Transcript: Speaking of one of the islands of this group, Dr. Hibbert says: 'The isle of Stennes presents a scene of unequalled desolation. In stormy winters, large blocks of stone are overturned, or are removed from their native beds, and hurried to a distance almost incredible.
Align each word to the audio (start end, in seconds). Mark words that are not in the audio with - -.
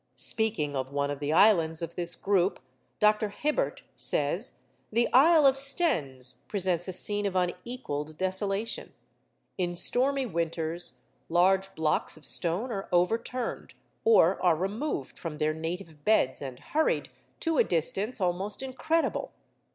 Speaking 0.15 0.75
of 0.75 0.91
one 0.91 1.11
of 1.11 1.19
the 1.19 1.31
islands 1.31 1.83
of 1.83 1.93
this 1.93 2.15
group, 2.15 2.59
Dr. 2.99 3.29
Hibbert 3.29 3.83
says: 3.95 4.53
'The 4.91 5.13
isle 5.13 5.45
of 5.45 5.57
Stennes 5.59 6.37
presents 6.47 6.87
a 6.87 6.91
scene 6.93 7.27
of 7.27 7.35
unequalled 7.35 8.17
desolation. 8.17 8.93
In 9.59 9.75
stormy 9.75 10.25
winters, 10.25 10.93
large 11.29 11.75
blocks 11.75 12.17
of 12.17 12.25
stone 12.25 12.71
are 12.71 12.89
overturned, 12.91 13.75
or 14.03 14.41
are 14.41 14.55
removed 14.55 15.19
from 15.19 15.37
their 15.37 15.53
native 15.53 16.03
beds, 16.03 16.41
and 16.41 16.57
hurried 16.59 17.11
to 17.41 17.59
a 17.59 17.63
distance 17.63 18.19
almost 18.19 18.63
incredible. 18.63 19.31